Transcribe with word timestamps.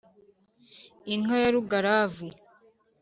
inka 1.13 1.35
ya 1.43 1.49
rugaravu 1.53 2.27